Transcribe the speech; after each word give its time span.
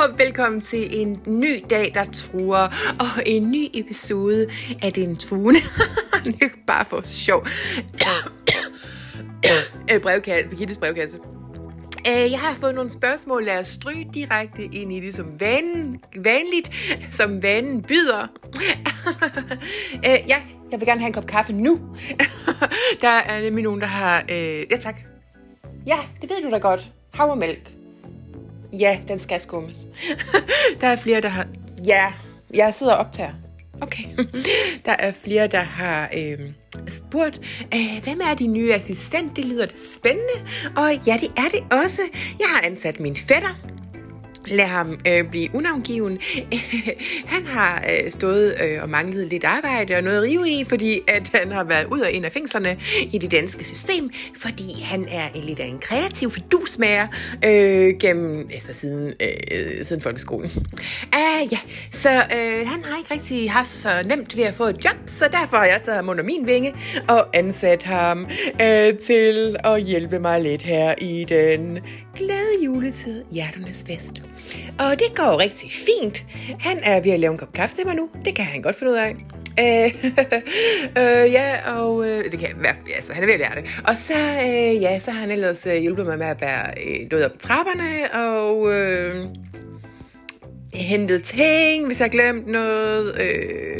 og 0.00 0.18
velkommen 0.18 0.60
til 0.60 1.00
en 1.00 1.20
ny 1.26 1.64
dag, 1.70 1.90
der 1.94 2.04
truer, 2.04 2.68
og 3.00 3.22
en 3.26 3.50
ny 3.50 3.68
episode 3.74 4.46
af 4.82 4.92
Den 4.92 5.16
Truende. 5.16 5.60
det 6.24 6.42
er 6.42 6.48
bare 6.66 6.84
for 6.84 7.00
sjov. 7.02 7.46
Øh, 9.92 10.00
brevkasse, 10.00 10.48
Birgittes 10.48 10.78
brevkasse. 10.78 11.18
Øh, 12.08 12.30
jeg 12.30 12.40
har 12.40 12.54
fået 12.54 12.74
nogle 12.74 12.90
spørgsmål. 12.90 13.44
Lad 13.44 13.58
os 13.58 13.68
stryge 13.68 14.10
direkte 14.14 14.64
ind 14.64 14.92
i 14.92 15.00
det 15.00 15.14
som 15.14 15.40
vanen, 15.40 16.00
vanligt, 16.16 16.70
som 17.12 17.42
vanen 17.42 17.82
byder. 17.82 18.26
øh, 20.06 20.18
ja, 20.28 20.36
jeg 20.70 20.80
vil 20.80 20.86
gerne 20.86 21.00
have 21.00 21.06
en 21.06 21.12
kop 21.12 21.26
kaffe 21.26 21.52
nu. 21.52 21.80
der 23.02 23.08
er 23.08 23.42
nemlig 23.42 23.64
nogen, 23.64 23.80
der 23.80 23.86
har... 23.86 24.24
Øh, 24.30 24.66
ja, 24.70 24.76
tak. 24.80 25.00
Ja, 25.86 25.98
det 26.22 26.30
ved 26.30 26.42
du 26.42 26.50
da 26.50 26.58
godt. 26.58 26.92
Havremælk. 27.14 27.79
Ja, 28.72 28.98
den 29.08 29.18
skal 29.18 29.40
skummes. 29.40 29.86
der 30.80 30.86
er 30.86 30.96
flere, 30.96 31.20
der 31.20 31.28
har... 31.28 31.46
Ja, 31.84 32.12
jeg 32.54 32.74
sidder 32.78 32.92
og 32.92 32.98
optager. 32.98 33.32
Okay. 33.80 34.04
der 34.86 34.92
er 34.98 35.12
flere, 35.12 35.46
der 35.46 35.60
har 35.60 36.10
øh, 36.16 36.38
spurgt, 36.88 37.64
øh, 37.74 38.02
hvem 38.02 38.20
er 38.30 38.34
din 38.34 38.52
nye 38.52 38.74
assistent? 38.74 39.36
Det 39.36 39.44
lyder 39.44 39.66
det 39.66 39.76
spændende. 39.96 40.50
Og 40.76 41.06
ja, 41.06 41.18
det 41.20 41.32
er 41.36 41.48
det 41.52 41.82
også. 41.84 42.02
Jeg 42.38 42.46
har 42.54 42.66
ansat 42.66 43.00
min 43.00 43.16
fætter 43.16 43.79
lad 44.46 44.66
ham 44.66 44.98
øh, 45.06 45.30
blive 45.30 45.48
unavngiven. 45.54 46.18
han 47.34 47.46
har 47.46 47.84
øh, 47.90 48.10
stået 48.10 48.54
øh, 48.64 48.82
og 48.82 48.88
manglet 48.88 49.28
lidt 49.28 49.44
arbejde 49.44 49.96
og 49.96 50.02
noget 50.02 50.16
at 50.16 50.22
rive 50.22 50.50
i, 50.50 50.64
fordi 50.68 51.00
at 51.08 51.28
han 51.34 51.52
har 51.52 51.64
været 51.64 51.86
ud 51.86 52.00
af 52.00 52.10
ind 52.12 52.24
af 52.24 52.32
fængslerne 52.32 52.76
i 53.12 53.18
det 53.18 53.30
danske 53.30 53.64
system, 53.64 54.10
fordi 54.38 54.82
han 54.82 55.06
er 55.10 55.28
en 55.34 55.44
lidt 55.44 55.60
af 55.60 55.66
en 55.66 55.78
kreativ 55.78 56.30
fidusmager 56.30 57.06
øh, 57.44 57.94
gennem, 58.00 58.50
altså 58.54 58.74
siden, 58.74 59.14
øh, 59.20 59.84
siden 59.84 60.02
folkeskolen. 60.02 60.50
Uh, 61.16 61.52
ja, 61.52 61.58
så 61.92 62.10
øh, 62.10 62.66
han 62.66 62.84
har 62.84 62.98
ikke 62.98 63.14
rigtig 63.14 63.50
haft 63.50 63.70
så 63.70 63.88
nemt 64.04 64.36
ved 64.36 64.44
at 64.44 64.54
få 64.54 64.64
et 64.64 64.84
job, 64.84 64.96
så 65.06 65.28
derfor 65.32 65.56
har 65.56 65.64
jeg 65.64 65.80
taget 65.84 65.96
ham 65.96 66.08
under 66.08 66.24
min 66.24 66.46
vinge 66.46 66.74
og 67.08 67.36
ansat 67.36 67.82
ham 67.82 68.26
øh, 68.62 68.98
til 68.98 69.56
at 69.64 69.82
hjælpe 69.82 70.18
mig 70.18 70.40
lidt 70.40 70.62
her 70.62 70.94
i 70.98 71.24
den 71.24 71.78
glade 72.16 72.64
juletid, 72.64 73.24
hjerternes 73.30 73.84
fest. 73.86 74.29
Og 74.78 74.98
det 74.98 75.16
går 75.16 75.40
rigtig 75.40 75.70
fint. 75.70 76.26
Han 76.60 76.78
er 76.82 77.00
ved 77.00 77.12
at 77.12 77.20
lave 77.20 77.32
en 77.32 77.38
kop 77.38 77.52
kaffe 77.52 77.76
til 77.76 77.86
mig 77.86 77.96
nu. 77.96 78.08
Det 78.24 78.34
kan 78.34 78.44
han 78.44 78.62
godt 78.62 78.76
finde 78.78 78.92
ud 78.92 78.96
af. 78.96 79.16
Øh, 79.60 80.04
øh, 81.02 81.32
ja, 81.32 81.72
og 81.72 82.06
øh, 82.06 82.32
det 82.32 82.40
kan 82.40 82.48
være, 82.56 82.74
altså, 82.94 83.12
han 83.12 83.22
er 83.22 83.26
ved 83.26 83.34
at 83.34 83.40
lære 83.40 83.54
det. 83.54 83.64
Og 83.84 83.96
så, 83.96 84.14
øh, 84.14 84.82
ja, 84.82 84.98
så 84.98 85.10
har 85.10 85.20
han 85.20 85.30
ellers 85.30 85.66
øh, 85.66 85.74
hjulpet 85.74 86.06
mig 86.06 86.18
med 86.18 86.26
at 86.26 86.38
bære 86.38 86.66
øh, 86.86 87.10
noget 87.10 87.24
op 87.24 87.32
på 87.32 87.38
trapperne, 87.38 88.14
og 88.14 88.72
øh, 88.74 89.14
hentet 90.74 91.22
ting, 91.22 91.86
hvis 91.86 92.00
jeg 92.00 92.04
har 92.04 92.10
glemt 92.10 92.46
noget. 92.46 93.20
Øh, 93.20 93.78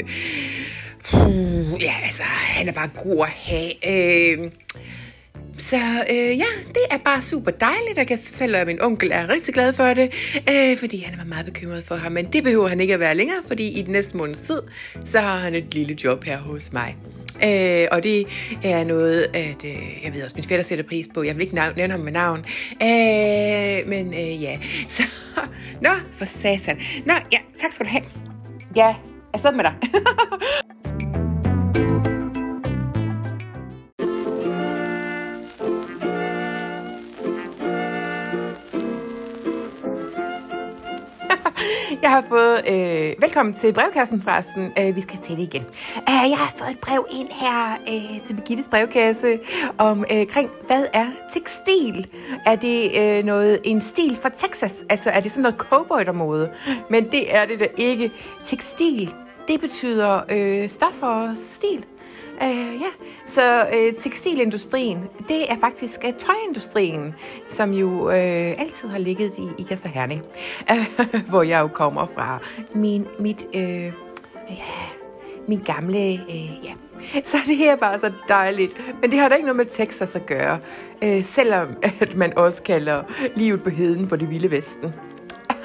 puh, 1.03 1.83
ja, 1.83 1.93
altså, 2.03 2.23
han 2.23 2.67
er 2.67 2.71
bare 2.71 2.89
god 3.03 3.25
at 3.25 3.29
have. 3.29 3.71
Øh, 3.87 4.51
så 5.61 5.77
øh, 6.11 6.37
ja, 6.37 6.51
det 6.67 6.83
er 6.91 6.97
bare 6.97 7.21
super 7.21 7.51
dejligt. 7.51 7.97
Jeg 7.97 8.07
kan 8.07 8.19
fortælle, 8.19 8.57
at 8.57 8.67
min 8.67 8.81
onkel 8.81 9.09
er 9.13 9.29
rigtig 9.29 9.53
glad 9.53 9.73
for 9.73 9.93
det, 9.93 10.09
øh, 10.49 10.77
fordi 10.77 11.01
han 11.01 11.17
var 11.17 11.25
meget 11.25 11.45
bekymret 11.45 11.83
for 11.83 11.95
ham. 11.95 12.11
Men 12.11 12.25
det 12.25 12.43
behøver 12.43 12.67
han 12.67 12.79
ikke 12.79 12.93
at 12.93 12.99
være 12.99 13.15
længere, 13.15 13.37
fordi 13.47 13.67
i 13.79 13.81
den 13.81 13.93
næste 13.93 14.17
måneds 14.17 14.39
tid, 14.39 14.61
så 15.05 15.19
har 15.19 15.37
han 15.37 15.55
et 15.55 15.73
lille 15.73 15.97
job 16.03 16.23
her 16.23 16.37
hos 16.37 16.73
mig. 16.73 16.95
Øh, 17.43 17.87
og 17.91 18.03
det 18.03 18.27
er 18.63 18.83
noget, 18.83 19.27
at 19.33 19.65
øh, 19.65 20.03
jeg 20.03 20.13
ved 20.13 20.23
også, 20.23 20.35
min 20.35 20.43
fætter 20.43 20.65
sætter 20.65 20.85
pris 20.85 21.07
på. 21.13 21.23
Jeg 21.23 21.35
vil 21.35 21.41
ikke 21.41 21.55
nævne 21.55 21.91
ham 21.91 21.99
med 21.99 22.11
navn. 22.11 22.39
Øh, 22.81 23.89
men 23.89 24.13
øh, 24.13 24.43
ja, 24.43 24.59
så... 24.87 25.03
Nå, 25.81 25.89
for 26.13 26.25
satan. 26.25 26.77
Nå, 27.05 27.13
ja, 27.31 27.37
tak 27.61 27.71
skal 27.71 27.85
du 27.85 27.91
have. 27.91 28.03
Ja, 28.75 28.95
afsted 29.33 29.51
med 29.51 29.63
dig. 29.63 29.73
Jeg 42.03 42.09
har 42.09 42.23
fået... 42.29 42.61
Øh, 42.69 43.21
velkommen 43.21 43.53
til 43.53 43.73
brevkassen 43.73 44.21
forresten. 44.21 44.71
Øh, 44.79 44.95
vi 44.95 45.01
skal 45.01 45.19
til 45.19 45.37
det 45.37 45.43
igen. 45.43 45.65
Uh, 45.97 46.29
jeg 46.29 46.37
har 46.37 46.53
fået 46.57 46.71
et 46.71 46.79
brev 46.79 47.05
ind 47.11 47.27
her 47.31 47.77
øh, 47.87 48.21
til 48.25 48.33
Birgittes 48.35 48.67
brevkasse 48.67 49.39
om, 49.77 50.05
øh, 50.11 50.27
kring, 50.27 50.49
hvad 50.67 50.85
er 50.93 51.07
tekstil? 51.33 52.07
Er 52.45 52.55
det 52.55 52.91
øh, 52.99 53.25
noget 53.25 53.59
en 53.63 53.81
stil 53.81 54.17
fra 54.21 54.29
Texas? 54.29 54.83
Altså, 54.89 55.09
er 55.09 55.19
det 55.19 55.31
sådan 55.31 55.41
noget 55.41 55.57
cowboy-mode? 55.57 56.51
Men 56.89 57.11
det 57.11 57.35
er 57.35 57.45
det 57.45 57.59
da 57.59 57.67
ikke. 57.77 58.11
Tekstil, 58.45 59.13
det 59.47 59.61
betyder 59.61 60.21
øh, 60.31 60.69
stof 60.69 61.01
og 61.01 61.29
stil. 61.35 61.85
Uh, 62.41 62.81
ja, 62.81 63.05
så 63.25 63.67
øh, 63.73 63.93
tekstilindustrien, 63.93 65.09
det 65.27 65.51
er 65.51 65.55
faktisk 65.59 65.99
uh, 66.07 66.13
tøjindustrien, 66.17 67.15
som 67.49 67.73
jo 67.73 68.09
øh, 68.09 68.61
altid 68.61 68.89
har 68.89 68.97
ligget 68.97 69.37
i 69.37 69.47
Ikast 69.57 69.85
og 69.85 69.91
Herning, 69.91 70.23
uh, 70.71 71.05
hvor 71.29 71.43
jeg 71.43 71.59
jo 71.59 71.67
kommer 71.67 72.07
fra. 72.15 72.39
Min, 72.73 73.07
mit, 73.19 73.47
øh, 73.55 73.93
ja, 74.49 74.73
min 75.47 75.59
gamle, 75.59 76.13
øh, 76.13 76.65
ja. 76.65 76.73
Så 77.23 77.37
det 77.47 77.69
er 77.69 77.75
bare 77.75 77.99
så 77.99 78.11
dejligt. 78.27 78.77
Men 79.01 79.11
det 79.11 79.19
har 79.19 79.29
da 79.29 79.35
ikke 79.35 79.45
noget 79.45 79.57
med 79.57 79.65
Texas 79.65 80.15
at 80.15 80.25
gøre, 80.25 80.59
øh, 81.03 81.23
selvom 81.23 81.67
at 82.01 82.15
man 82.15 82.37
også 82.37 82.63
kalder 82.63 83.03
livet 83.35 83.63
på 83.63 83.69
heden 83.69 84.09
for 84.09 84.15
det 84.15 84.29
vilde 84.29 84.51
vesten. 84.51 84.93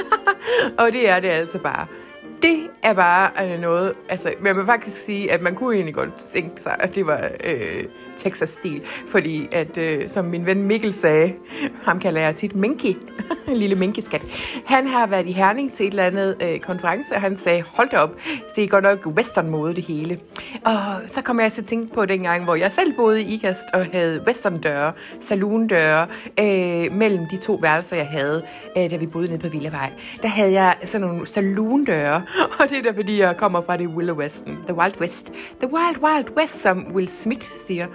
og 0.79 0.93
det 0.93 1.09
er 1.09 1.21
det 1.21 1.29
altså 1.29 1.59
bare 1.59 1.87
det 2.47 2.71
er 2.83 2.93
bare 2.93 3.31
øh, 3.45 3.61
noget, 3.61 3.93
altså, 4.09 4.33
man 4.41 4.57
må 4.57 4.65
faktisk 4.65 5.05
sige, 5.05 5.33
at 5.33 5.43
man 5.43 5.55
kunne 5.55 5.75
egentlig 5.75 5.95
godt 5.95 6.15
tænke 6.15 6.61
sig, 6.61 6.77
at 6.79 6.95
det 6.95 7.07
var 7.07 7.29
øh, 7.45 7.85
Texas-stil, 8.17 8.83
fordi 9.07 9.49
at, 9.53 9.79
øh, 9.79 10.09
som 10.09 10.25
min 10.25 10.47
ven 10.47 10.63
Mikkel 10.63 10.95
sagde, 10.95 11.33
ham 11.83 12.01
kalder 12.01 12.21
jeg 12.21 12.37
tit 12.37 12.57
Minky, 12.57 12.97
en 13.49 13.57
lille 13.63 13.77
minkeskat, 13.77 14.27
han 14.67 14.87
har 14.87 15.07
været 15.07 15.27
i 15.27 15.33
Herning 15.33 15.73
til 15.73 15.87
et 15.87 15.91
eller 15.91 16.05
andet 16.05 16.37
øh, 16.43 16.61
konference, 16.61 17.15
og 17.15 17.21
han 17.21 17.37
sagde, 17.37 17.63
hold 17.63 17.89
da 17.89 17.97
op, 17.97 18.17
det 18.57 18.65
er 18.65 18.69
godt 18.69 18.85
nok 18.85 19.07
western-mode 19.07 19.75
det 19.75 19.85
hele. 19.85 20.21
Og 20.65 20.75
så 21.07 21.23
kom 21.23 21.41
jeg 21.41 21.53
til 21.53 21.61
at 21.61 21.67
tænke 21.67 21.95
på 21.95 22.07
den 22.07 22.23
gang, 22.23 22.45
hvor 22.45 22.55
jeg 22.55 22.73
selv 22.73 22.93
boede 22.97 23.23
i 23.23 23.35
Ikast 23.35 23.65
og 23.75 23.87
havde 23.93 24.23
western-døre, 24.27 24.93
saloon-døre, 25.21 26.07
øh, 26.41 26.93
mellem 26.93 27.27
de 27.31 27.37
to 27.37 27.59
værelser, 27.63 27.97
jeg 27.97 28.07
havde, 28.07 28.43
øh, 28.79 28.91
da 28.91 28.97
vi 28.97 29.07
boede 29.07 29.29
nede 29.29 29.39
på 29.39 29.49
Villavej. 29.49 29.91
Der 30.23 30.29
havde 30.29 30.53
jeg 30.53 30.75
sådan 30.85 31.07
nogle 31.07 31.27
saloon-døre, 31.27 32.23
og 32.61 32.71
det 32.71 32.79
er 32.79 32.83
da 32.83 32.91
fordi, 32.91 33.21
jeg 33.21 33.37
kommer 33.37 33.61
fra 33.61 33.77
det 33.77 33.87
Willow 33.87 34.17
Westen, 34.17 34.59
The 34.69 34.77
Wild 34.77 35.01
West. 35.01 35.33
The 35.61 35.73
Wild 35.73 35.99
Wild 36.03 36.39
West, 36.39 36.57
som 36.57 36.87
Will 36.95 37.09
Smith 37.09 37.47
siger. 37.67 37.87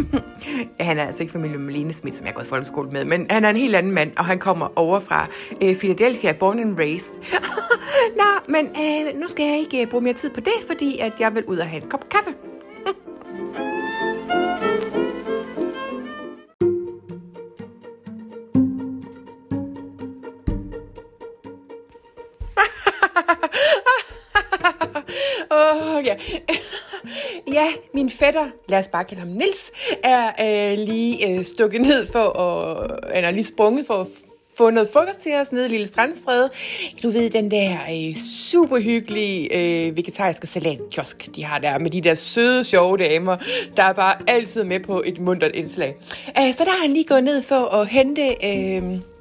han 0.80 0.98
er 0.98 1.06
altså 1.06 1.22
ikke 1.22 1.32
familie 1.32 1.58
med 1.58 1.74
Lene 1.74 1.92
Smith, 1.92 2.16
som 2.16 2.26
jeg 2.26 2.32
har 2.32 2.34
gået 2.34 2.46
folkeskole 2.46 2.90
med, 2.90 3.04
men 3.04 3.26
han 3.30 3.44
er 3.44 3.50
en 3.50 3.56
helt 3.56 3.76
anden 3.76 3.92
mand, 3.92 4.12
og 4.18 4.24
han 4.24 4.38
kommer 4.38 4.78
over 4.78 5.00
fra 5.00 5.26
øh, 5.62 5.76
Philadelphia, 5.76 6.32
born 6.32 6.58
and 6.58 6.78
raised. 6.78 7.14
Nå, 8.20 8.24
men 8.48 8.66
øh, 8.66 9.20
nu 9.20 9.28
skal 9.28 9.46
jeg 9.46 9.58
ikke 9.58 9.82
øh, 9.82 9.90
bruge 9.90 10.04
mere 10.04 10.14
tid 10.14 10.30
på 10.30 10.40
det, 10.40 10.52
fordi 10.66 10.98
at 10.98 11.12
jeg 11.20 11.34
vil 11.34 11.44
ud 11.44 11.56
og 11.56 11.66
have 11.66 11.82
en 11.82 11.88
kop 11.88 12.08
kaffe. 12.08 12.30
Oh, 25.72 26.06
ja. 26.06 26.14
ja, 27.58 27.66
min 27.94 28.10
fætter, 28.10 28.46
lad 28.68 28.78
os 28.78 28.88
bare 28.88 29.04
kalde 29.04 29.20
ham 29.20 29.30
Nils, 29.30 29.70
er 30.04 30.26
øh, 30.40 30.78
lige 30.78 31.28
øh, 31.28 31.44
stukket 31.44 31.80
ned 31.80 32.06
for 32.12 32.38
at, 32.38 33.16
eller 33.16 33.30
lige 33.30 33.44
sprunget 33.44 33.86
for 33.86 34.00
at 34.00 34.06
få 34.56 34.70
noget 34.70 34.88
frokost 34.92 35.18
til 35.22 35.34
os 35.34 35.52
nede 35.52 35.66
i 35.66 35.68
Lille 35.68 35.86
Strandstræde. 35.86 36.50
Du 37.02 37.10
ved, 37.10 37.30
den 37.30 37.50
der 37.50 37.72
øh, 37.72 38.16
super 38.48 38.80
hyggelige 38.80 39.56
øh, 39.56 39.96
vegetariske 39.96 40.46
salatkiosk, 40.46 41.28
de 41.36 41.44
har 41.44 41.58
der, 41.58 41.78
med 41.78 41.90
de 41.90 42.00
der 42.00 42.14
søde, 42.14 42.64
sjove 42.64 42.96
damer, 42.96 43.36
der 43.76 43.82
er 43.82 43.92
bare 43.92 44.14
altid 44.26 44.64
med 44.64 44.80
på 44.80 45.02
et 45.06 45.20
mundtet 45.20 45.50
indslag. 45.54 45.96
Øh, 46.38 46.54
så 46.56 46.64
der 46.64 46.70
har 46.70 46.82
han 46.82 46.92
lige 46.92 47.04
gået 47.04 47.24
ned 47.24 47.42
for 47.42 47.74
at 47.74 47.88
hente... 47.88 48.36
Øh, 48.44 49.11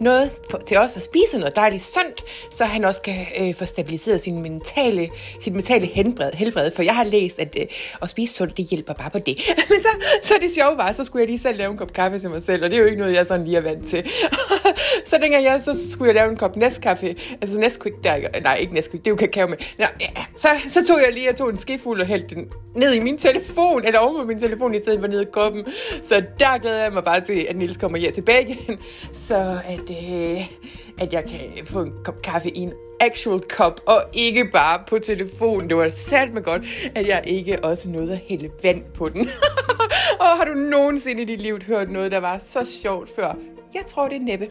noget 0.00 0.40
til 0.66 0.76
os 0.76 0.96
at 0.96 1.02
spise, 1.02 1.38
noget 1.38 1.56
dejligt 1.56 1.84
sundt, 1.84 2.24
så 2.50 2.64
han 2.64 2.84
også 2.84 3.00
kan 3.00 3.26
øh, 3.40 3.54
få 3.54 3.64
stabiliseret 3.64 4.20
sin 4.20 4.42
mentale, 4.42 5.10
sit 5.40 5.54
mentale 5.54 5.86
helbred, 5.86 6.32
helbred. 6.32 6.70
For 6.76 6.82
jeg 6.82 6.94
har 6.94 7.04
læst, 7.04 7.38
at 7.38 7.56
øh, 7.60 7.66
at 8.02 8.10
spise 8.10 8.34
sundt, 8.34 8.56
det 8.56 8.64
hjælper 8.64 8.92
bare 8.92 9.10
på 9.10 9.18
det. 9.18 9.38
Men 9.70 9.82
så, 9.82 9.88
så 10.22 10.34
det 10.40 10.50
sjove 10.54 10.76
var, 10.76 10.92
så 10.92 11.04
skulle 11.04 11.20
jeg 11.20 11.28
lige 11.28 11.38
selv 11.38 11.58
lave 11.58 11.70
en 11.70 11.76
kop 11.78 11.92
kaffe 11.92 12.18
til 12.18 12.30
mig 12.30 12.42
selv, 12.42 12.64
og 12.64 12.70
det 12.70 12.76
er 12.76 12.80
jo 12.80 12.86
ikke 12.86 12.98
noget, 12.98 13.14
jeg 13.14 13.26
sådan 13.26 13.44
lige 13.44 13.56
er 13.56 13.60
vant 13.60 13.88
til. 13.88 14.10
så 15.10 15.18
dengang 15.22 15.44
jeg, 15.44 15.62
så 15.62 15.90
skulle 15.90 16.08
jeg 16.08 16.14
lave 16.14 16.30
en 16.30 16.36
kop 16.36 16.56
næstkaffe, 16.56 17.16
altså 17.40 17.58
næstkvik 17.58 17.92
der, 18.04 18.40
nej 18.42 18.56
ikke 18.56 18.74
næstkvik, 18.74 19.00
det 19.00 19.06
er 19.06 19.12
jo 19.12 19.16
kakao 19.16 19.46
med. 19.46 19.56
Nå, 19.78 19.84
ja, 20.00 20.24
så, 20.36 20.48
så 20.68 20.86
tog 20.86 21.00
jeg 21.04 21.12
lige, 21.12 21.26
jeg 21.26 21.36
tog 21.36 21.50
en 21.50 21.58
skefuld 21.58 22.00
og 22.00 22.06
hældte 22.06 22.34
den 22.34 22.48
ned 22.74 22.94
i 22.94 23.00
min 23.00 23.18
telefon, 23.18 23.84
eller 23.84 23.98
over 23.98 24.20
på 24.20 24.26
min 24.26 24.38
telefon, 24.38 24.74
i 24.74 24.78
stedet 24.78 25.00
for 25.00 25.06
ned 25.06 25.20
i 25.20 25.24
koppen. 25.32 25.66
Så 26.08 26.22
der 26.38 26.58
glæder 26.58 26.82
jeg 26.82 26.92
mig 26.92 27.04
bare 27.04 27.20
til, 27.20 27.46
at 27.48 27.56
Nils 27.56 27.76
kommer 27.76 27.98
hjem 27.98 28.12
tilbage 28.14 28.42
igen. 28.42 28.78
Så 29.28 29.33
så 29.34 29.60
at, 29.64 29.90
øh, 29.90 30.48
at 30.98 31.12
jeg 31.12 31.24
kan 31.24 31.66
få 31.66 31.82
en 31.82 31.92
kop 32.04 32.22
kaffe 32.22 32.50
i 32.50 32.58
en 32.58 32.72
actual 33.00 33.40
cup, 33.40 33.80
og 33.86 34.02
ikke 34.12 34.44
bare 34.52 34.82
på 34.88 34.98
telefonen. 34.98 35.68
Det 35.68 35.76
var 35.76 35.90
sandt 35.90 36.34
med 36.34 36.42
godt, 36.42 36.62
at 36.94 37.06
jeg 37.06 37.22
ikke 37.26 37.64
også 37.64 37.88
nåede 37.88 38.12
at 38.12 38.18
hælde 38.18 38.50
vand 38.62 38.82
på 38.94 39.08
den. 39.08 39.28
og 40.20 40.26
har 40.26 40.44
du 40.44 40.54
nogensinde 40.54 41.22
i 41.22 41.24
dit 41.24 41.40
liv 41.40 41.62
hørt 41.62 41.90
noget, 41.90 42.12
der 42.12 42.18
var 42.18 42.38
så 42.38 42.64
sjovt 42.82 43.10
før? 43.16 43.34
Jeg 43.74 43.82
tror, 43.86 44.08
det 44.08 44.16
er 44.16 44.20
næppe. 44.20 44.48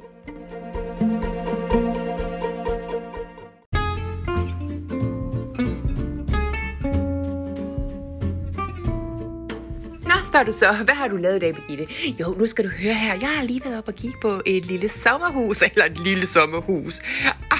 Spørger 10.23 10.45
du 10.45 10.51
så, 10.51 10.73
hvad 10.85 10.95
har 10.95 11.07
du 11.07 11.15
lavet 11.15 11.35
i 11.35 11.39
dag, 11.39 11.55
Birgitte? 11.55 11.93
Jo, 12.19 12.35
nu 12.37 12.47
skal 12.47 12.65
du 12.65 12.69
høre 12.69 12.93
her. 12.93 13.13
Jeg 13.13 13.29
har 13.29 13.43
lige 13.43 13.61
været 13.65 13.77
op 13.77 13.87
og 13.87 13.95
kigge 13.95 14.17
på 14.21 14.41
et 14.45 14.65
lille 14.65 14.89
sommerhus, 14.89 15.61
eller 15.75 15.85
et 15.85 15.97
lille 15.97 16.27
sommerhus. 16.27 16.99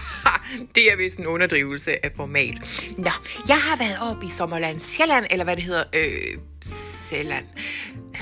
det 0.75 0.91
er 0.91 0.97
vist 0.97 1.19
en 1.19 1.27
underdrivelse 1.27 2.05
af 2.05 2.11
format. 2.15 2.53
Nå, 2.97 3.11
jeg 3.47 3.57
har 3.57 3.77
været 3.77 3.97
op 4.01 4.23
i 4.23 4.29
Sommerland 4.29 4.79
Sjælland, 4.79 5.25
eller 5.31 5.43
hvad 5.43 5.55
det 5.55 5.63
hedder, 5.63 5.83
øh, 5.93 6.37
Sjælland. 7.09 7.45
Ah. 8.13 8.19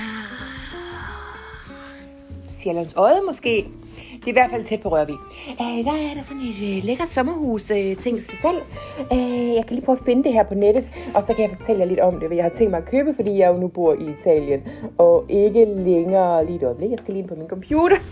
Sjællands 2.48 2.94
Øje 2.96 3.20
måske. 3.26 3.66
Det 4.12 4.24
er 4.24 4.28
i 4.28 4.32
hvert 4.32 4.50
fald 4.50 4.64
tæt 4.64 4.80
på 4.80 4.88
Rørvig. 4.88 5.16
Øh, 5.60 5.84
der 5.84 5.92
er 6.10 6.14
der 6.14 6.22
sådan 6.22 6.42
et 6.42 6.76
øh, 6.76 6.84
lækkert 6.84 7.08
sommerhus 7.08 7.70
uh, 7.70 7.76
ting 7.76 8.16
til 8.16 8.26
sig 8.26 8.38
selv. 8.42 8.60
Øh, 9.12 9.54
jeg 9.56 9.64
kan 9.66 9.74
lige 9.74 9.84
prøve 9.84 9.98
at 9.98 10.04
finde 10.04 10.24
det 10.24 10.32
her 10.32 10.42
på 10.42 10.54
nettet, 10.54 10.90
og 11.14 11.22
så 11.26 11.34
kan 11.34 11.42
jeg 11.42 11.56
fortælle 11.58 11.80
jer 11.80 11.88
lidt 11.88 12.00
om 12.00 12.20
det, 12.20 12.28
hvad 12.28 12.36
jeg 12.36 12.44
har 12.44 12.50
tænkt 12.50 12.70
mig 12.70 12.78
at 12.78 12.84
købe, 12.84 13.14
fordi 13.14 13.38
jeg 13.38 13.48
jo 13.48 13.56
nu 13.56 13.68
bor 13.68 13.94
i 13.94 14.14
Italien, 14.20 14.60
og 14.98 15.24
ikke 15.28 15.64
længere 15.64 16.46
lige 16.46 16.56
et 16.56 16.62
øjeblik. 16.62 16.90
Jeg 16.90 16.98
skal 16.98 17.14
lige 17.14 17.22
ind 17.22 17.28
på 17.28 17.34
min 17.34 17.48
computer. 17.48 17.96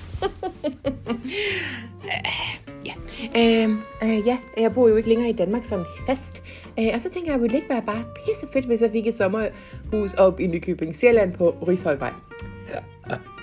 Ja. 2.87 2.93
Øh, 3.37 3.71
øh, 4.03 4.27
ja, 4.27 4.39
jeg 4.57 4.75
bor 4.75 4.89
jo 4.89 4.97
ikke 4.97 5.09
længere 5.09 5.29
i 5.29 5.33
Danmark 5.33 5.65
sådan 5.65 5.85
fast. 6.07 6.43
Øh, 6.79 6.89
og 6.95 7.01
så 7.01 7.11
tænker 7.11 7.29
jeg, 7.29 7.35
at 7.35 7.41
det 7.41 7.43
ville 7.43 7.57
ikke 7.57 7.69
være 7.71 7.83
bare 7.83 8.05
pisse 8.15 8.47
fedt, 8.53 8.65
hvis 8.65 8.83
jeg 8.83 8.91
fik 8.91 9.07
et 9.07 9.15
sommerhus 9.15 10.15
op 10.15 10.41
i 10.41 10.47
Nykøbing 10.47 10.97
Sjælland 10.97 11.33
på 11.33 11.55
Rishøjvej. 11.69 12.13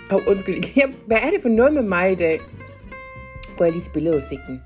Og 0.09 0.15
oh, 0.15 0.31
undskyld. 0.31 0.63
Hvad 1.07 1.18
er 1.18 1.30
det 1.30 1.42
for 1.42 1.50
noget 1.50 1.74
med 1.74 1.81
mig 1.81 2.12
i 2.12 2.15
dag? 2.15 2.39
Går 3.57 3.65
jeg 3.65 3.74
lige 3.74 3.83
til 3.83 3.92
billedudsigten. 3.92 4.62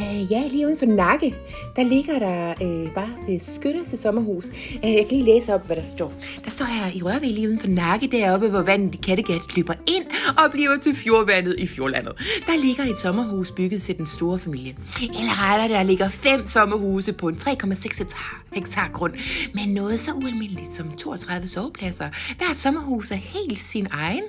Uh, 0.00 0.20
øh, 0.20 0.32
ja, 0.32 0.42
lige 0.50 0.66
uden 0.66 0.78
for 0.78 0.86
Nakke, 0.86 1.34
der 1.76 1.82
ligger 1.82 2.18
der 2.18 2.54
uh, 2.60 2.94
bare 2.94 3.10
det 3.26 3.42
skønneste 3.42 3.96
sommerhus. 3.96 4.50
Uh, 4.84 4.92
jeg 4.92 5.06
kan 5.08 5.18
lige 5.18 5.24
læse 5.24 5.54
op, 5.54 5.66
hvad 5.66 5.76
der 5.76 5.82
står. 5.82 6.12
Der 6.44 6.50
står 6.50 6.64
her 6.64 6.90
i 6.94 7.02
Rørvig 7.02 7.30
lige 7.30 7.48
uden 7.48 7.60
for 7.60 7.68
Nakke, 7.68 8.06
deroppe, 8.06 8.48
hvor 8.48 8.62
vandet 8.62 8.94
i 8.94 8.98
Kattegat 8.98 9.56
løber 9.56 9.74
ind 9.86 10.04
og 10.44 10.50
bliver 10.50 10.76
til 10.76 10.94
fjordvandet 10.94 11.54
i 11.58 11.66
fjordlandet. 11.66 12.12
Der 12.46 12.56
ligger 12.56 12.84
et 12.84 12.98
sommerhus 12.98 13.52
bygget 13.52 13.82
til 13.82 13.98
den 13.98 14.06
store 14.06 14.38
familie. 14.38 14.76
Eller 15.02 15.52
rettere, 15.52 15.78
der 15.78 15.82
ligger 15.82 16.08
fem 16.08 16.46
sommerhuse 16.46 17.12
på 17.12 17.28
en 17.28 17.34
3,6 17.34 17.98
hektar, 17.98 18.44
hektar 18.52 18.90
grund, 18.92 19.12
med 19.54 19.74
noget 19.74 20.00
så 20.00 20.12
ualmindeligt 20.12 20.72
som 20.72 20.92
32 20.92 21.46
sovepladser. 21.46 22.08
Hvert 22.36 22.56
sommerhus 22.56 23.10
er 23.10 23.16
helt 23.16 23.58
sin 23.58 23.86
egen 23.90 24.24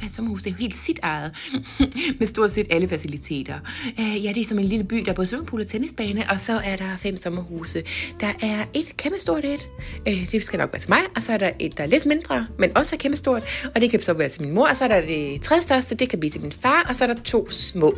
hvad 0.00 0.08
sommerhus 0.10 0.46
er 0.46 0.50
jo 0.50 0.56
helt 0.56 0.76
sit 0.76 1.00
eget, 1.02 1.30
med 2.18 2.26
stort 2.26 2.50
set 2.50 2.66
alle 2.70 2.88
faciliteter. 2.88 3.58
Uh, 3.98 4.24
ja, 4.24 4.32
det 4.32 4.40
er 4.40 4.44
som 4.44 4.58
en 4.58 4.64
lille 4.64 4.84
by, 4.84 4.96
der 4.96 5.10
er 5.10 5.14
både 5.14 5.26
swimmingpool 5.26 5.60
og 5.60 5.66
tennisbane, 5.66 6.24
og 6.30 6.40
så 6.40 6.60
er 6.64 6.76
der 6.76 6.96
fem 6.96 7.16
sommerhuse. 7.16 7.82
Der 8.20 8.32
er 8.42 8.64
et 8.74 8.96
kæmpe 8.96 9.20
stort 9.20 9.44
et, 9.44 9.68
uh, 10.06 10.30
det 10.32 10.44
skal 10.44 10.58
nok 10.58 10.72
være 10.72 10.80
til 10.80 10.90
mig, 10.90 10.98
og 11.16 11.22
så 11.22 11.32
er 11.32 11.36
der 11.36 11.50
et, 11.58 11.78
der 11.78 11.84
er 11.84 11.88
lidt 11.88 12.06
mindre, 12.06 12.46
men 12.58 12.76
også 12.76 12.96
er 12.96 12.98
kæmpe 12.98 13.16
stort, 13.16 13.70
og 13.74 13.80
det 13.80 13.90
kan 13.90 14.02
så 14.02 14.12
være 14.12 14.28
til 14.28 14.42
min 14.42 14.54
mor, 14.54 14.66
og 14.66 14.76
så 14.76 14.84
er 14.84 14.88
der 14.88 15.00
det 15.00 15.42
tredje 15.42 15.62
største, 15.62 15.94
det 15.94 16.08
kan 16.08 16.20
blive 16.20 16.30
til 16.30 16.40
min 16.40 16.52
far, 16.52 16.86
og 16.88 16.96
så 16.96 17.04
er 17.04 17.08
der 17.08 17.22
to 17.24 17.50
små. 17.50 17.88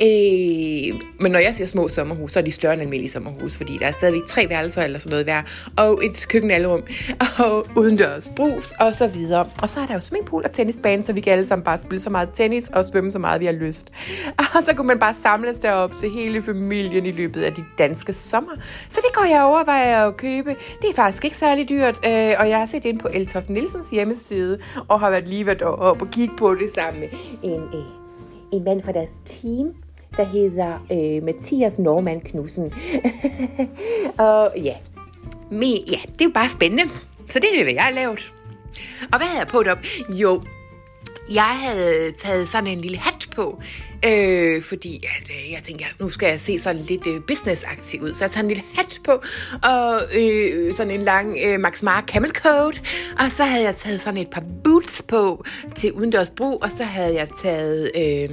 Uh, 0.00 1.00
men 1.20 1.32
når 1.32 1.38
jeg 1.38 1.54
siger 1.54 1.66
små 1.66 1.88
sommerhus, 1.88 2.32
så 2.32 2.38
er 2.38 2.42
de 2.42 2.50
større 2.50 2.72
end 2.72 2.82
almindelige 2.82 3.10
sommerhus, 3.10 3.56
fordi 3.56 3.78
der 3.78 3.86
er 3.86 3.92
stadigvæk 3.92 4.22
tre 4.28 4.48
værelser 4.48 4.82
eller 4.82 4.98
sådan 4.98 5.10
noget 5.10 5.24
hver, 5.24 5.42
og 5.76 6.04
et 6.04 6.26
køkkenalrum, 6.28 6.82
og 7.38 7.66
udendørs 7.76 8.30
brus, 8.36 8.72
og 8.80 8.94
så 8.94 9.06
videre. 9.06 9.50
Og 9.62 9.70
så 9.70 9.80
er 9.80 9.86
der 9.86 9.94
jo 9.94 10.00
swimmingpool 10.00 10.44
og 10.44 10.52
tennisbane, 10.52 11.02
så 11.02 11.12
vi 11.12 11.20
kan 11.24 11.32
alle 11.32 11.46
sammen 11.46 11.64
bare 11.64 11.78
spille 11.78 12.00
så 12.00 12.10
meget 12.10 12.28
tennis 12.34 12.68
og 12.68 12.84
svømme 12.84 13.12
så 13.12 13.18
meget, 13.18 13.40
vi 13.40 13.46
har 13.46 13.52
lyst. 13.52 13.92
Og 14.38 14.64
så 14.66 14.74
kunne 14.76 14.86
man 14.86 14.98
bare 14.98 15.14
samles 15.14 15.58
derop 15.58 15.96
til 16.00 16.10
hele 16.10 16.42
familien 16.42 17.06
i 17.06 17.10
løbet 17.10 17.42
af 17.42 17.52
de 17.52 17.64
danske 17.78 18.12
sommer. 18.12 18.52
Så 18.88 19.00
det 19.06 19.14
går 19.14 19.24
jeg 19.24 19.44
overvejer 19.44 20.06
at 20.06 20.16
købe. 20.16 20.56
Det 20.82 20.90
er 20.90 20.94
faktisk 20.94 21.24
ikke 21.24 21.36
særlig 21.36 21.68
dyrt, 21.68 22.06
øh, 22.06 22.32
og 22.38 22.48
jeg 22.48 22.58
har 22.58 22.66
set 22.66 22.84
ind 22.84 22.98
på 22.98 23.08
Eltoft 23.12 23.50
Nielsens 23.50 23.90
hjemmeside, 23.90 24.58
og 24.88 25.00
har 25.00 25.10
været 25.10 25.28
lige 25.28 25.46
været 25.46 25.62
op 25.62 26.02
og 26.02 26.10
kigge 26.10 26.36
på 26.36 26.54
det 26.54 26.70
sammen 26.74 27.00
med 27.00 27.08
en, 27.42 27.60
øh, 27.60 27.84
en 28.52 28.64
mand 28.64 28.82
fra 28.82 28.92
deres 28.92 29.10
team, 29.26 29.74
der 30.16 30.24
hedder 30.24 30.86
øh, 30.92 31.22
Mathias 31.22 31.78
Norman 31.78 32.20
Knudsen. 32.20 32.74
og 34.18 34.52
ja, 34.56 34.74
Men, 35.50 35.62
ja, 35.62 35.98
det 36.12 36.20
er 36.20 36.24
jo 36.24 36.30
bare 36.34 36.48
spændende. 36.48 36.84
Så 37.28 37.38
det 37.38 37.48
er 37.50 37.54
det, 37.54 37.64
hvad 37.64 37.74
jeg 37.74 37.82
har 37.82 37.92
lavet. 37.92 38.34
Og 39.12 39.18
hvad 39.18 39.26
havde 39.26 39.38
jeg 39.38 39.48
på 39.48 39.62
op? 39.70 39.78
Jo, 40.08 40.42
jeg 41.30 41.58
havde 41.60 42.12
taget 42.18 42.48
sådan 42.48 42.66
en 42.66 42.80
lille 42.80 42.98
hat 42.98 43.28
på, 43.36 43.62
øh, 44.06 44.62
fordi 44.62 45.04
at, 45.18 45.30
øh, 45.30 45.52
jeg 45.52 45.62
tænkte, 45.64 45.84
nu 46.00 46.10
skal 46.10 46.28
jeg 46.28 46.40
se 46.40 46.58
sådan 46.58 46.80
lidt 46.80 47.06
øh, 47.06 47.20
businessaktiv 47.26 48.02
ud. 48.02 48.14
Så 48.14 48.24
jeg 48.24 48.30
tager 48.30 48.42
en 48.42 48.48
lille 48.48 48.64
hat 48.74 49.00
på, 49.04 49.22
og 49.62 50.00
øh, 50.18 50.72
sådan 50.72 50.92
en 50.92 51.02
lang 51.02 51.38
øh, 51.44 51.60
Max 51.60 51.82
Mara 51.82 52.02
camel 52.06 52.30
coat, 52.30 52.82
og 53.18 53.30
så 53.30 53.44
havde 53.44 53.64
jeg 53.64 53.76
taget 53.76 54.00
sådan 54.00 54.20
et 54.20 54.30
par 54.30 54.42
boots 54.64 55.02
på 55.08 55.44
til 55.74 55.92
udendørs 55.92 56.30
brug, 56.30 56.62
og 56.62 56.70
så 56.76 56.84
havde 56.84 57.14
jeg 57.14 57.28
taget... 57.42 57.90
Øh, 57.96 58.30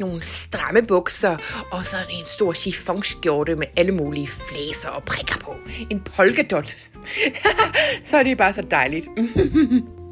nogle 0.00 0.22
stramme 0.22 0.82
bukser 0.82 1.36
og 1.70 1.86
så 1.86 1.96
en 2.10 2.26
stor 2.26 2.52
chiffonskjorte 2.52 3.56
med 3.56 3.66
alle 3.76 3.92
mulige 3.92 4.26
flæser 4.26 4.88
og 4.88 5.02
prikker 5.02 5.36
på. 5.38 5.54
En 5.90 6.00
polkadot. 6.00 6.76
så 8.04 8.16
er 8.16 8.22
det 8.22 8.38
bare 8.38 8.52
så 8.52 8.62
dejligt. 8.70 9.06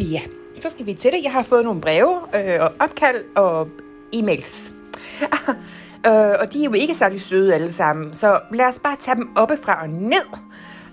Ja, 0.00 0.20
så 0.60 0.70
skal 0.70 0.86
vi 0.86 0.94
til 0.94 1.12
det. 1.12 1.20
Jeg 1.24 1.32
har 1.32 1.42
fået 1.42 1.64
nogle 1.64 1.80
breve 1.80 2.20
øh, 2.34 2.60
og 2.60 2.72
opkald 2.78 3.24
og 3.36 3.68
e-mails. 4.16 4.72
øh, 6.08 6.34
og 6.40 6.52
de 6.52 6.60
er 6.60 6.64
jo 6.64 6.72
ikke 6.72 6.94
særlig 6.94 7.20
søde 7.20 7.54
alle 7.54 7.72
sammen, 7.72 8.14
så 8.14 8.40
lad 8.52 8.66
os 8.66 8.78
bare 8.78 8.96
tage 9.00 9.16
dem 9.16 9.36
oppefra 9.36 9.82
og 9.82 9.88
ned. 9.88 10.26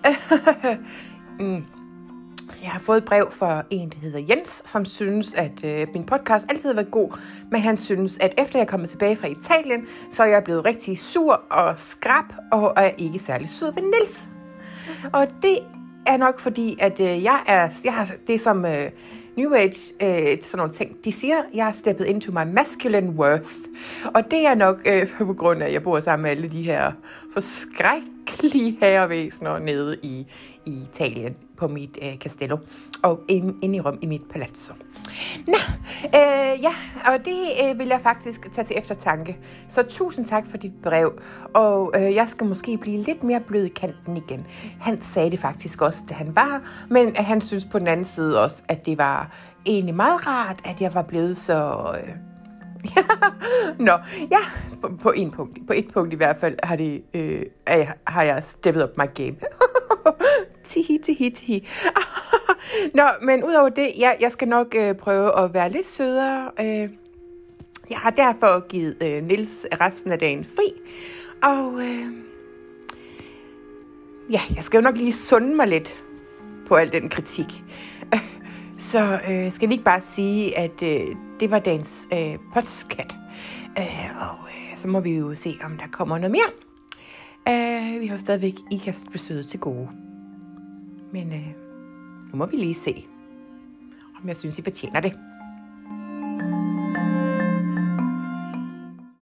mm. 1.39 1.65
Jeg 2.61 2.71
har 2.71 2.79
fået 2.79 2.97
et 2.97 3.05
brev 3.05 3.31
fra 3.31 3.63
en, 3.69 3.89
der 3.89 3.97
hedder 3.97 4.19
Jens, 4.29 4.61
som 4.65 4.85
synes, 4.85 5.33
at 5.33 5.63
øh, 5.63 5.87
min 5.93 6.03
podcast 6.03 6.45
altid 6.49 6.69
har 6.69 6.75
været 6.75 6.91
god, 6.91 7.19
men 7.51 7.61
han 7.61 7.77
synes, 7.77 8.17
at 8.21 8.33
efter 8.37 8.59
jeg 8.59 8.65
er 8.65 8.69
kommet 8.69 8.89
tilbage 8.89 9.15
fra 9.15 9.27
Italien, 9.27 9.85
så 10.11 10.23
er 10.23 10.27
jeg 10.27 10.43
blevet 10.43 10.65
rigtig 10.65 10.99
sur 10.99 11.41
og 11.49 11.79
skrab, 11.79 12.25
og 12.51 12.73
er 12.77 12.91
ikke 12.97 13.19
særlig 13.19 13.49
sød 13.49 13.73
ved 13.73 13.83
Nils. 13.83 14.29
Og 15.13 15.27
det 15.41 15.59
er 16.07 16.17
nok 16.17 16.39
fordi, 16.39 16.77
at 16.79 16.99
øh, 16.99 17.23
jeg 17.23 17.39
er, 17.47 17.69
jeg 17.83 17.93
har 17.93 18.09
det 18.27 18.41
som 18.41 18.65
øh, 18.65 18.89
New 19.37 19.53
Age, 19.53 19.93
øh, 20.03 20.37
sådan 20.41 20.57
nogle 20.57 20.73
ting, 20.73 20.97
de 21.05 21.11
siger, 21.11 21.35
jeg 21.53 21.67
er 21.67 21.71
steppet 21.71 22.05
into 22.05 22.31
my 22.31 22.53
masculine 22.53 23.09
worth. 23.09 23.53
Og 24.15 24.31
det 24.31 24.47
er 24.47 24.55
nok 24.55 24.77
øh, 24.85 25.17
på 25.17 25.33
grund 25.33 25.61
af, 25.61 25.67
at 25.67 25.73
jeg 25.73 25.83
bor 25.83 25.99
sammen 25.99 26.23
med 26.23 26.31
alle 26.31 26.47
de 26.47 26.61
her 26.61 26.91
forskrækkelige 28.27 28.77
herrevæsener 28.81 29.59
nede 29.59 29.97
i, 30.03 30.27
i 30.65 30.81
Italien 30.81 31.35
på 31.57 31.67
mit 31.67 31.97
øh, 32.01 32.17
castello 32.17 32.57
og 33.03 33.19
inde 33.27 33.53
ind 33.63 33.75
i 33.75 33.79
Rom 33.79 33.99
i 34.01 34.05
mit 34.05 34.21
palazzo. 34.29 34.73
Nå, 35.47 35.57
øh, 36.05 36.63
ja, 36.63 36.73
og 37.05 37.25
det 37.25 37.37
øh, 37.63 37.79
vil 37.79 37.87
jeg 37.87 37.99
faktisk 38.03 38.51
tage 38.51 38.65
til 38.65 38.77
eftertanke. 38.77 39.37
Så 39.67 39.83
tusind 39.83 40.25
tak 40.25 40.45
for 40.45 40.57
dit 40.57 40.73
brev, 40.83 41.21
og 41.53 41.93
øh, 41.95 42.15
jeg 42.15 42.29
skal 42.29 42.47
måske 42.47 42.77
blive 42.77 42.97
lidt 42.97 43.23
mere 43.23 43.39
blød 43.39 43.63
i 43.63 43.69
kanten 43.69 44.17
igen. 44.17 44.45
Han 44.79 45.01
sagde 45.01 45.31
det 45.31 45.39
faktisk 45.39 45.81
også, 45.81 46.03
da 46.09 46.13
han 46.13 46.35
var, 46.35 46.61
men 46.89 47.15
han 47.15 47.41
synes 47.41 47.65
på 47.65 47.79
den 47.79 47.87
anden 47.87 48.05
side 48.05 48.43
også, 48.43 48.63
at 48.67 48.85
det 48.85 48.97
var 48.97 49.31
egentlig 49.65 49.95
meget 49.95 50.27
rart, 50.27 50.61
at 50.65 50.81
jeg 50.81 50.93
var 50.93 51.01
blevet 51.01 51.37
så... 51.37 51.91
Øh, 52.03 52.13
Nå, 53.87 53.91
ja, 54.31 54.43
på, 54.81 54.91
på, 55.01 55.11
en 55.11 55.31
punkt, 55.31 55.67
på 55.67 55.73
et 55.73 55.87
punkt 55.93 56.13
i 56.13 56.15
hvert 56.15 56.37
fald 56.37 56.55
har, 56.63 56.75
det, 56.75 57.03
øh, 57.13 57.41
har 58.07 58.23
jeg 58.23 58.43
steppet 58.43 58.83
op 58.83 58.97
my 58.97 59.05
game. 59.13 59.35
tihi, 60.69 60.99
tihi, 61.03 61.29
tihi. 61.29 61.67
Nå, 62.97 63.03
men 63.21 63.43
udover 63.43 63.69
det, 63.69 63.91
ja, 63.99 64.11
jeg 64.19 64.31
skal 64.31 64.47
nok 64.47 64.75
øh, 64.75 64.95
prøve 64.95 65.39
at 65.39 65.53
være 65.53 65.71
lidt 65.71 65.87
sødere. 65.87 66.51
Øh, 66.59 66.89
jeg 67.89 67.97
har 67.97 68.09
derfor 68.09 68.67
givet 68.67 68.97
øh, 69.01 69.23
Nils 69.23 69.65
resten 69.81 70.11
af 70.11 70.19
dagen 70.19 70.43
fri. 70.43 70.73
Og 71.43 71.81
øh, 71.81 72.05
ja, 74.31 74.41
jeg 74.55 74.63
skal 74.63 74.77
jo 74.77 74.81
nok 74.81 74.97
lige 74.97 75.13
sunde 75.13 75.55
mig 75.55 75.67
lidt 75.67 76.03
på 76.67 76.75
al 76.75 76.91
den 76.91 77.09
kritik. 77.09 77.63
Så 78.77 79.19
øh, 79.29 79.51
skal 79.51 79.69
vi 79.69 79.73
ikke 79.73 79.83
bare 79.83 80.01
sige, 80.01 80.57
at 80.57 80.83
øh, 80.83 81.15
det 81.39 81.51
var 81.51 81.59
dagens 81.59 82.07
øh, 82.13 82.37
podcast. 82.53 83.17
Øh, 83.77 84.21
og 84.21 84.47
øh, 84.47 84.77
så 84.77 84.87
må 84.87 84.99
vi 84.99 85.11
jo 85.11 85.35
se, 85.35 85.57
om 85.63 85.77
der 85.77 85.87
kommer 85.91 86.17
noget 86.17 86.31
mere. 86.31 86.51
Øh, 87.49 88.01
vi 88.01 88.07
har 88.07 88.15
jo 88.15 88.19
stadigvæk 88.19 88.53
ikastbesøget 88.71 89.47
til 89.47 89.59
gode. 89.59 89.89
Men 91.11 91.33
øh, 91.33 91.47
nu 92.31 92.37
må 92.37 92.45
vi 92.45 92.57
lige 92.57 92.75
se, 92.75 93.05
om 94.21 94.27
jeg 94.27 94.35
synes, 94.35 94.59
I 94.59 94.61
fortjener 94.61 94.99
det. 94.99 95.13